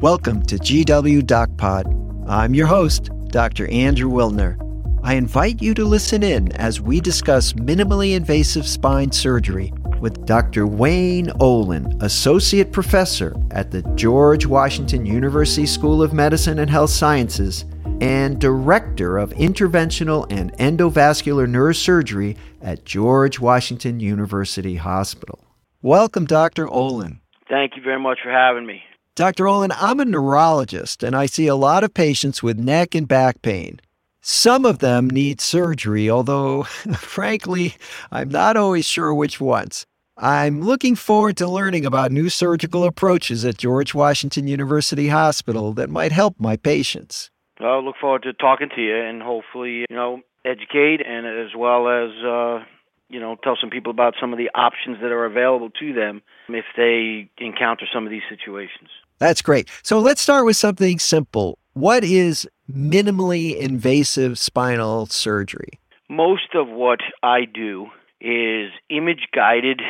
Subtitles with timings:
[0.00, 2.28] Welcome to GW DocPod.
[2.28, 3.68] I'm your host, Dr.
[3.68, 4.56] Andrew Wilner.
[5.02, 10.68] I invite you to listen in as we discuss minimally invasive spine surgery with Dr.
[10.68, 17.64] Wayne Olan, Associate Professor at the George Washington University School of Medicine and Health Sciences
[18.00, 25.40] and Director of Interventional and Endovascular Neurosurgery at George Washington University Hospital.
[25.82, 26.68] Welcome, Dr.
[26.68, 27.18] Olan.
[27.48, 28.84] Thank you very much for having me.
[29.18, 29.46] Dr.
[29.46, 33.42] Olan, I'm a neurologist and I see a lot of patients with neck and back
[33.42, 33.80] pain.
[34.20, 36.62] Some of them need surgery, although,
[36.94, 37.74] frankly,
[38.12, 39.86] I'm not always sure which ones.
[40.16, 45.90] I'm looking forward to learning about new surgical approaches at George Washington University Hospital that
[45.90, 47.28] might help my patients.
[47.58, 51.88] I look forward to talking to you and hopefully, you know, educate and as well
[51.88, 52.64] as, uh,
[53.08, 56.22] you know, tell some people about some of the options that are available to them
[56.48, 58.90] if they encounter some of these situations.
[59.18, 59.68] That's great.
[59.82, 61.58] So let's start with something simple.
[61.74, 65.78] What is minimally invasive spinal surgery?
[66.08, 67.86] Most of what I do
[68.20, 69.80] is image guided,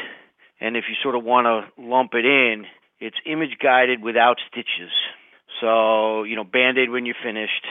[0.60, 2.66] and if you sort of want to lump it in,
[3.00, 4.90] it's image guided without stitches.
[5.60, 7.66] So, you know, band aid when you're finished,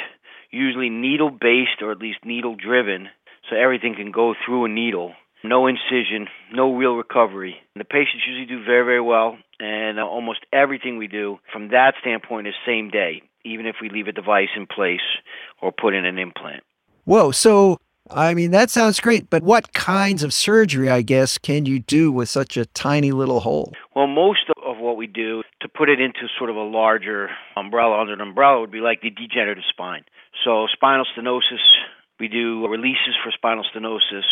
[0.52, 3.10] usually needle based or at least needle driven,
[3.50, 5.14] so everything can go through a needle.
[5.44, 7.56] No incision, no real recovery.
[7.76, 11.70] And the patients usually do very, very well, and uh, almost everything we do from
[11.70, 15.00] that standpoint is same day, even if we leave a device in place
[15.62, 16.64] or put in an implant.
[17.06, 17.78] Whoa, so
[18.10, 22.12] I mean, that sounds great, but what kinds of surgery, I guess, can you do
[22.12, 23.74] with such a tiny little hole?
[23.96, 28.00] Well, most of what we do to put it into sort of a larger umbrella
[28.00, 30.04] under an umbrella would be like the degenerative spine.
[30.46, 31.64] So, spinal stenosis,
[32.20, 34.26] we do releases for spinal stenosis.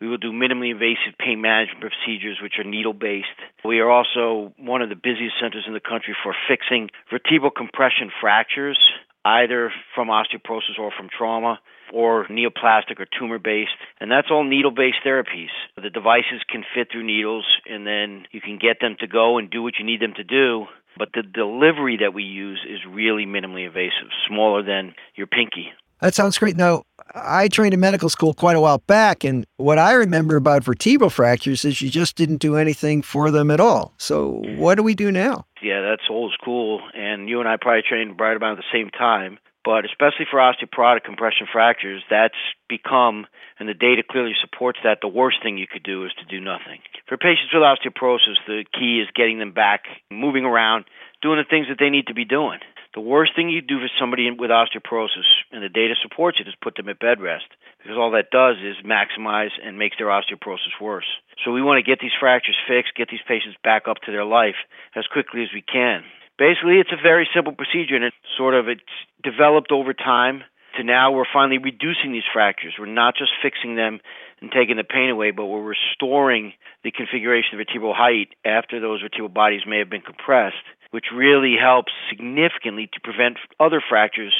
[0.00, 3.34] We will do minimally invasive pain management procedures, which are needle based.
[3.64, 8.10] We are also one of the busiest centers in the country for fixing vertebral compression
[8.20, 8.78] fractures,
[9.24, 11.60] either from osteoporosis or from trauma
[11.92, 13.70] or neoplastic or tumor based.
[14.00, 15.50] And that's all needle based therapies.
[15.76, 19.50] The devices can fit through needles, and then you can get them to go and
[19.50, 20.66] do what you need them to do.
[20.96, 25.72] But the delivery that we use is really minimally invasive, smaller than your pinky.
[26.00, 26.56] That sounds great.
[26.56, 26.82] Now,
[27.14, 31.10] I trained in medical school quite a while back, and what I remember about vertebral
[31.10, 33.92] fractures is you just didn't do anything for them at all.
[33.98, 35.44] So, what do we do now?
[35.62, 39.38] Yeah, that's old school, and you and I probably trained right about the same time.
[39.64, 42.34] But especially for osteoporotic compression fractures, that's
[42.68, 43.26] become,
[43.60, 46.42] and the data clearly supports that, the worst thing you could do is to do
[46.42, 46.80] nothing.
[47.06, 50.86] For patients with osteoporosis, the key is getting them back, moving around,
[51.22, 52.58] doing the things that they need to be doing.
[52.94, 56.54] The worst thing you do for somebody with osteoporosis, and the data supports it, is
[56.60, 57.48] put them at bed rest
[57.78, 61.08] because all that does is maximize and makes their osteoporosis worse.
[61.42, 64.26] So we want to get these fractures fixed, get these patients back up to their
[64.26, 64.60] life
[64.94, 66.04] as quickly as we can.
[66.38, 68.82] Basically, it's a very simple procedure, and it's sort of it's
[69.24, 70.44] developed over time
[70.76, 72.74] to now we're finally reducing these fractures.
[72.78, 74.00] We're not just fixing them
[74.40, 76.52] and taking the pain away, but we're restoring
[76.84, 81.56] the configuration of vertebral height after those vertebral bodies may have been compressed which really
[81.60, 84.34] helps significantly to prevent other fractures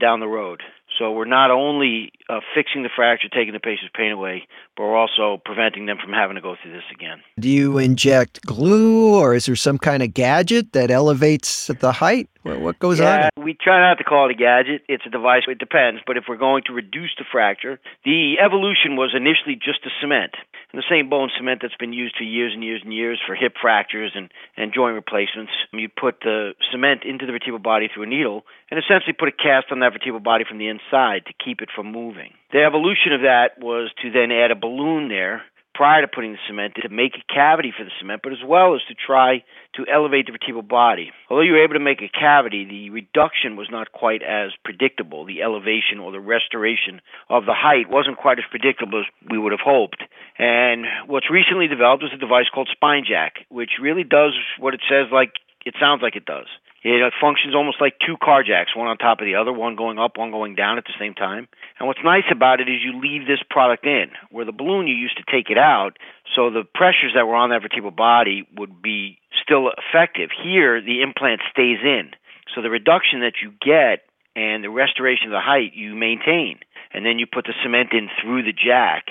[0.00, 0.62] down the road.
[0.98, 4.96] So we're not only uh, fixing the fracture, taking the patient's pain away, but we're
[4.96, 7.20] also preventing them from having to go through this again.
[7.38, 12.28] Do you inject glue, or is there some kind of gadget that elevates the height?
[12.42, 13.44] What goes yeah, on?
[13.44, 14.82] We try not to call it a gadget.
[14.88, 15.42] It's a device.
[15.46, 16.00] It depends.
[16.06, 20.32] But if we're going to reduce the fracture, the evolution was initially just a cement.
[20.74, 23.54] The same bone cement that's been used for years and years and years for hip
[23.60, 25.52] fractures and, and joint replacements.
[25.72, 29.32] You put the cement into the vertebral body through a needle and essentially put a
[29.32, 32.34] cast on that vertebral body from the inside to keep it from moving.
[32.52, 35.42] The evolution of that was to then add a balloon there
[35.78, 38.74] prior to putting the cement to make a cavity for the cement, but as well
[38.74, 39.44] as to try
[39.78, 41.12] to elevate the vertebral body.
[41.30, 45.24] Although you were able to make a cavity, the reduction was not quite as predictable.
[45.24, 47.00] The elevation or the restoration
[47.30, 50.02] of the height wasn't quite as predictable as we would have hoped.
[50.36, 55.06] And what's recently developed is a device called SpineJack, which really does what it says
[55.12, 55.30] like
[55.64, 56.46] it sounds like it does.
[56.84, 59.74] It uh, functions almost like two car jacks, one on top of the other, one
[59.74, 61.48] going up, one going down at the same time.
[61.78, 64.94] And what's nice about it is you leave this product in, where the balloon you
[64.94, 65.98] used to take it out,
[66.36, 70.30] so the pressures that were on that vertebral body would be still effective.
[70.30, 72.10] Here, the implant stays in.
[72.54, 76.60] So the reduction that you get and the restoration of the height you maintain.
[76.92, 79.06] And then you put the cement in through the jack.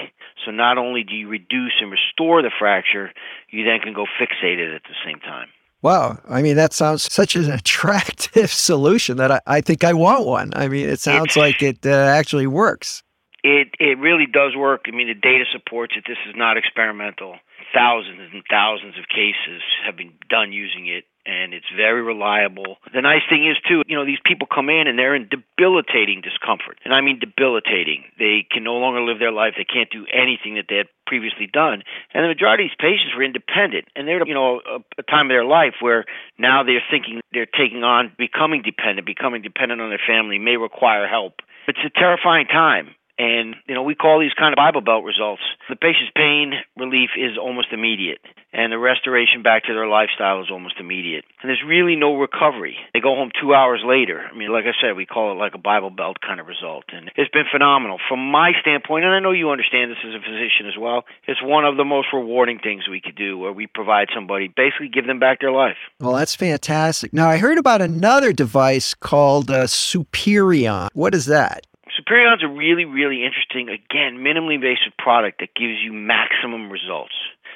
[0.45, 3.11] So not only do you reduce and restore the fracture,
[3.51, 5.49] you then can go fixate it at the same time.
[5.87, 6.19] Wow.
[6.27, 10.51] I mean, that sounds such an attractive solution that I, I think I want one.
[10.53, 13.03] I mean, it sounds it's, like it uh, actually works.
[13.41, 14.81] It, it really does work.
[14.87, 16.03] I mean, the data supports it.
[16.05, 17.37] This is not experimental.
[17.73, 22.77] Thousands and thousands of cases have been done using it, and it's very reliable.
[22.93, 26.21] The nice thing is too, you know, these people come in and they're in debilitating
[26.23, 28.05] discomfort, and I mean debilitating.
[28.17, 29.53] They can no longer live their life.
[29.57, 31.83] They can't do anything that they had previously done,
[32.13, 35.27] and the majority of these patients were independent, and they're you know a, a time
[35.27, 36.05] of their life where
[36.39, 41.05] now they're thinking they're taking on becoming dependent, becoming dependent on their family may require
[41.07, 41.43] help.
[41.67, 45.41] It's a terrifying time and, you know, we call these kind of Bible Belt results.
[45.69, 48.19] The patient's pain relief is almost immediate,
[48.53, 51.25] and the restoration back to their lifestyle is almost immediate.
[51.41, 52.77] And there's really no recovery.
[52.93, 54.21] They go home two hours later.
[54.31, 56.85] I mean, like I said, we call it like a Bible Belt kind of result.
[56.89, 57.99] And it's been phenomenal.
[58.07, 61.41] From my standpoint, and I know you understand this as a physician as well, it's
[61.43, 65.05] one of the most rewarding things we could do where we provide somebody, basically give
[65.05, 65.77] them back their life.
[65.99, 67.13] Well, that's fantastic.
[67.13, 70.87] Now, I heard about another device called uh, Superion.
[70.93, 71.66] What is that?
[71.97, 77.15] Superion's a really, really interesting, again, minimally invasive product that gives you maximum results.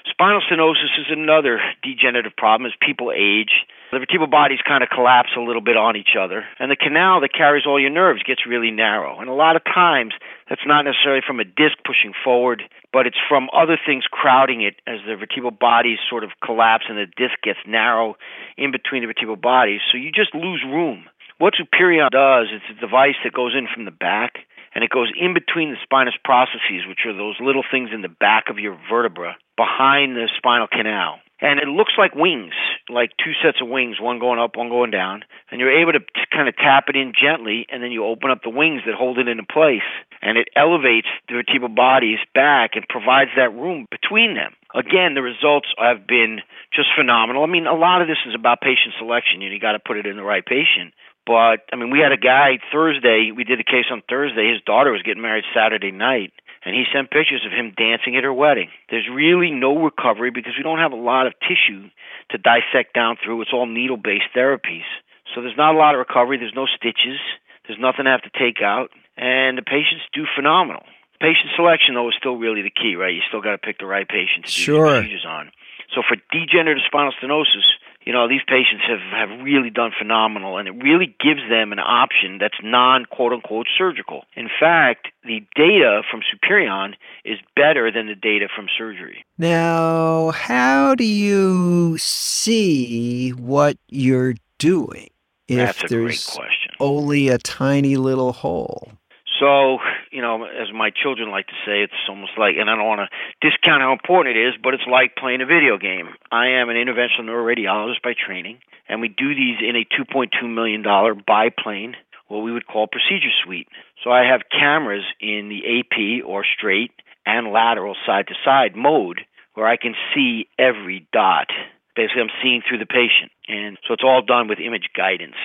[0.09, 3.65] Spinal stenosis is another degenerative problem as people age.
[3.91, 7.21] The vertebral bodies kind of collapse a little bit on each other, and the canal
[7.21, 9.19] that carries all your nerves gets really narrow.
[9.19, 10.13] And a lot of times,
[10.49, 14.75] that's not necessarily from a disc pushing forward, but it's from other things crowding it
[14.87, 18.15] as the vertebral bodies sort of collapse and the disc gets narrow
[18.57, 19.81] in between the vertebral bodies.
[19.91, 21.05] So you just lose room.
[21.41, 24.45] What Superion does, it's a device that goes in from the back
[24.75, 28.13] and it goes in between the spinous processes, which are those little things in the
[28.13, 31.17] back of your vertebra behind the spinal canal.
[31.41, 32.53] And it looks like wings,
[32.89, 35.23] like two sets of wings, one going up, one going down.
[35.49, 36.01] And you're able to
[36.31, 39.17] kind of tap it in gently, and then you open up the wings that hold
[39.17, 39.89] it into place.
[40.21, 44.53] And it elevates the vertebral bodies back and provides that room between them.
[44.75, 46.41] Again, the results have been
[46.71, 47.43] just phenomenal.
[47.43, 49.41] I mean, a lot of this is about patient selection.
[49.41, 50.93] You, know, you got to put it in the right patient.
[51.25, 53.31] But I mean, we had a guy Thursday.
[53.35, 54.51] We did a case on Thursday.
[54.51, 56.33] His daughter was getting married Saturday night,
[56.65, 58.69] and he sent pictures of him dancing at her wedding.
[58.89, 61.89] There's really no recovery because we don't have a lot of tissue
[62.31, 63.41] to dissect down through.
[63.41, 64.87] It's all needle-based therapies,
[65.33, 66.37] so there's not a lot of recovery.
[66.37, 67.19] There's no stitches.
[67.67, 70.83] There's nothing to have to take out, and the patients do phenomenal.
[71.21, 73.13] Patient selection, though, is still really the key, right?
[73.13, 74.85] You still got to pick the right patients to sure.
[74.89, 75.51] do procedures on.
[75.93, 77.67] So for degenerative spinal stenosis,
[78.03, 81.79] you know, these patients have, have really done phenomenal, and it really gives them an
[81.79, 84.23] option that's non quote unquote surgical.
[84.35, 86.93] In fact, the data from Superion
[87.23, 89.23] is better than the data from surgery.
[89.37, 95.09] Now, how do you see what you're doing
[95.47, 96.71] if That's a there's great question.
[96.79, 98.91] only a tiny little hole?
[99.41, 99.79] So,
[100.11, 103.01] you know, as my children like to say, it's almost like, and I don't want
[103.01, 103.09] to
[103.41, 106.13] discount how important it is, but it's like playing a video game.
[106.31, 110.83] I am an interventional neuroradiologist by training, and we do these in a $2.2 million
[111.25, 111.95] biplane,
[112.27, 113.67] what we would call procedure suite.
[114.03, 116.91] So I have cameras in the AP or straight
[117.25, 119.21] and lateral side to side mode
[119.55, 121.47] where I can see every dot.
[121.95, 123.31] Basically, I'm seeing through the patient.
[123.47, 125.35] And so it's all done with image guidance.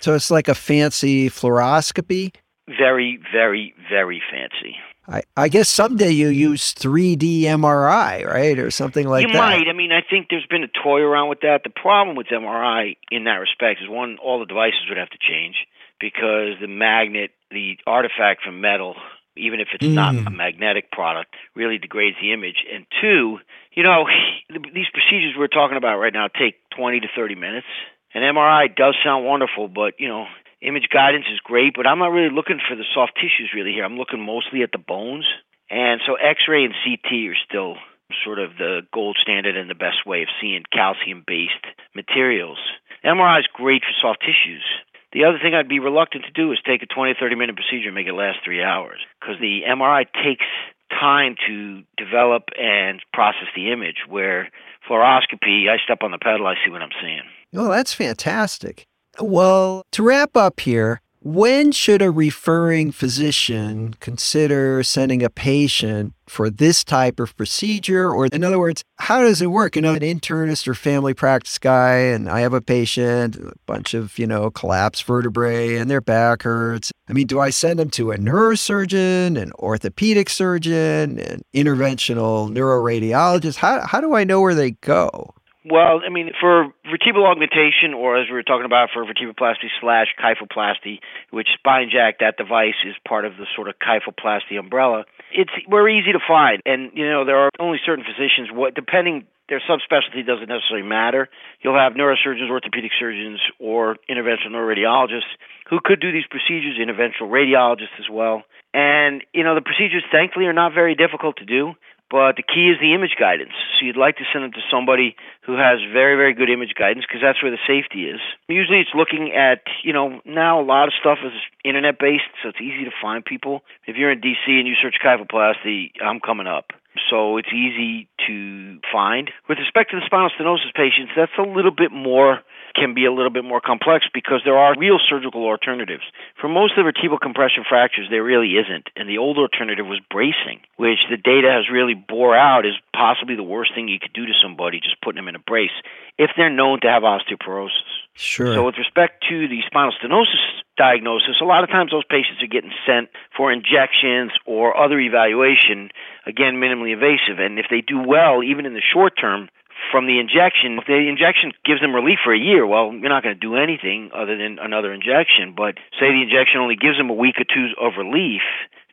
[0.00, 2.32] So it's like a fancy fluoroscopy?
[2.68, 4.76] Very, very, very fancy.
[5.08, 8.56] I, I guess someday you use 3D MRI, right?
[8.58, 9.34] Or something like you that.
[9.34, 9.68] You might.
[9.68, 11.62] I mean, I think there's been a toy around with that.
[11.64, 15.18] The problem with MRI in that respect is one, all the devices would have to
[15.18, 15.56] change
[16.00, 18.94] because the magnet, the artifact from metal,
[19.36, 20.26] even if it's not Mm.
[20.28, 22.64] a magnetic product, really degrades the image.
[22.72, 23.40] And two,
[23.72, 24.06] you know,
[24.72, 27.66] these procedures we're talking about right now take 20 to 30 minutes.
[28.14, 30.26] An MRI does sound wonderful, but you know,
[30.62, 33.84] image guidance is great, but I'm not really looking for the soft tissues really here.
[33.84, 35.26] I'm looking mostly at the bones.
[35.70, 37.76] And so X-ray and CT are still
[38.24, 42.58] sort of the gold standard and the best way of seeing calcium-based materials.
[43.04, 44.64] MRI is great for soft tissues.
[45.12, 47.88] The other thing I'd be reluctant to do is take a 20 30 minute procedure
[47.88, 50.46] and make it last three hours because the MRI takes
[50.88, 54.50] time to develop and process the image, where
[54.88, 57.22] fluoroscopy, I step on the pedal, I see what I'm seeing.
[57.54, 58.86] Oh, that's fantastic.
[59.20, 66.50] Well, to wrap up here, when should a referring physician consider sending a patient for
[66.50, 68.10] this type of procedure?
[68.10, 69.76] Or, in other words, how does it work?
[69.76, 73.94] You know, an internist or family practice guy, and I have a patient, a bunch
[73.94, 76.90] of, you know, collapsed vertebrae, and their back hurts.
[77.08, 83.56] I mean, do I send them to a neurosurgeon, an orthopedic surgeon, an interventional neuroradiologist?
[83.56, 85.34] How, how do I know where they go?
[85.64, 90.08] Well, I mean, for vertebral augmentation, or as we were talking about for vertebroplasty slash
[90.18, 90.98] kyphoplasty,
[91.30, 95.04] which SpineJack, that device is part of the sort of kyphoplasty umbrella.
[95.32, 98.48] It's we're easy to find, and you know there are only certain physicians.
[98.52, 101.28] What depending their subspecialty doesn't necessarily matter.
[101.60, 105.30] You'll have neurosurgeons, orthopedic surgeons, or interventional neuroradiologists
[105.68, 106.78] who could do these procedures.
[106.78, 108.42] Interventional radiologists as well,
[108.74, 111.74] and you know the procedures, thankfully, are not very difficult to do
[112.12, 113.56] But the key is the image guidance.
[113.80, 115.16] So you'd like to send it to somebody
[115.48, 118.20] who has very, very good image guidance because that's where the safety is.
[118.52, 121.32] Usually it's looking at, you know, now a lot of stuff is
[121.64, 123.64] internet based, so it's easy to find people.
[123.88, 126.76] If you're in DC and you search kyphoplasty, I'm coming up.
[127.08, 129.30] So it's easy to find.
[129.48, 133.12] With respect to the spinal stenosis patients, that's a little bit more can be a
[133.12, 136.02] little bit more complex because there are real surgical alternatives.
[136.40, 138.88] For most of the vertebral compression fractures, there really isn't.
[138.96, 143.36] And the old alternative was bracing, which the data has really bore out is possibly
[143.36, 145.74] the worst thing you could do to somebody, just putting them in a brace,
[146.18, 147.88] if they're known to have osteoporosis.
[148.14, 148.54] Sure.
[148.54, 152.46] So with respect to the spinal stenosis diagnosis, a lot of times those patients are
[152.46, 155.90] getting sent for injections or other evaluation,
[156.26, 157.38] again, minimally invasive.
[157.38, 159.48] And if they do well, even in the short term,
[159.90, 163.22] from the injection, if the injection gives them relief for a year, well, you're not
[163.22, 165.54] going to do anything other than another injection.
[165.56, 168.42] But say the injection only gives them a week or two of relief,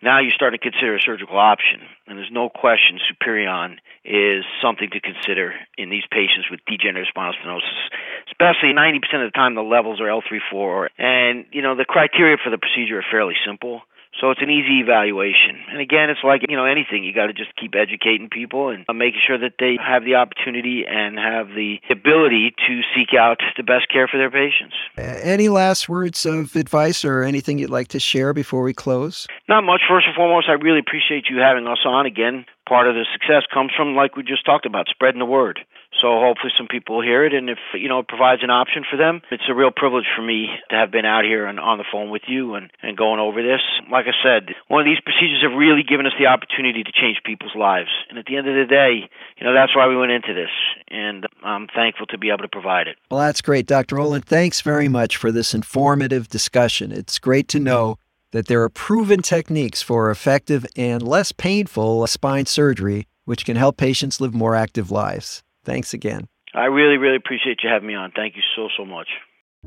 [0.02, 1.82] now you start to consider a surgical option.
[2.08, 7.34] And there's no question Superion is something to consider in these patients with degenerative spinal
[7.36, 7.92] stenosis.
[8.32, 10.88] Especially 90% of the time, the levels are L3-4.
[10.98, 13.82] And, you know, the criteria for the procedure are fairly simple.
[14.20, 15.56] So it's an easy evaluation.
[15.72, 17.04] And again, it's like, you know, anything.
[17.04, 20.16] You got to just keep educating people and uh, making sure that they have the
[20.16, 24.76] opportunity and have the ability to seek out the best care for their patients.
[24.98, 29.28] Any last words of advice or anything you'd like to share before we close?
[29.48, 29.82] Not much.
[29.88, 32.46] First and foremost, I really appreciate you having us on again.
[32.68, 35.60] Part of the success comes from, like we just talked about, spreading the word.
[36.02, 38.84] So hopefully some people will hear it, and if you know it provides an option
[38.90, 41.78] for them, it's a real privilege for me to have been out here and on
[41.78, 43.62] the phone with you and and going over this.
[43.92, 47.20] Like I said, one of these procedures have really given us the opportunity to change
[47.26, 50.12] people's lives, and at the end of the day, you know that's why we went
[50.12, 50.52] into this,
[50.90, 52.98] and I'm thankful to be able to provide it.
[53.12, 53.98] Well, that's great, Dr.
[53.98, 54.24] Olan.
[54.24, 56.92] Thanks very much for this informative discussion.
[56.92, 57.98] It's great to know
[58.32, 63.78] that there are proven techniques for effective and less painful spine surgery, which can help
[63.78, 65.44] patients live more active lives.
[65.64, 66.28] Thanks again.
[66.54, 68.12] I really, really appreciate you having me on.
[68.16, 69.08] Thank you so, so much.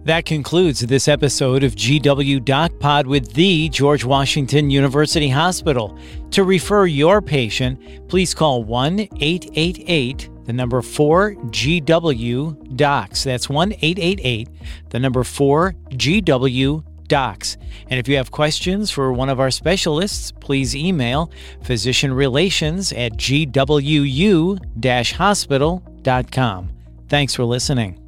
[0.04, 5.99] That concludes this episode of GW Doc Pod with the George Washington University Hospital.
[6.30, 13.25] To refer your patient, please call 1 888 the number 4 GW Docs.
[13.25, 14.49] That's 1 888
[14.88, 17.59] the number 4 GW Docs.
[17.90, 24.59] And if you have questions for one of our specialists, please email physicianrelations at gwu
[25.12, 26.71] hospital.com.
[27.11, 27.99] Thanks for listening.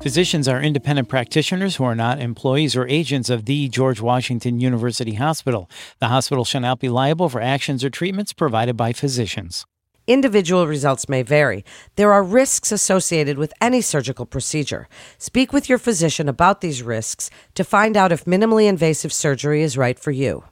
[0.00, 5.14] Physicians are independent practitioners who are not employees or agents of the George Washington University
[5.14, 5.68] Hospital.
[5.98, 9.66] The hospital shall not be liable for actions or treatments provided by physicians.
[10.06, 11.64] Individual results may vary.
[11.96, 14.88] There are risks associated with any surgical procedure.
[15.18, 19.76] Speak with your physician about these risks to find out if minimally invasive surgery is
[19.76, 20.44] right for you.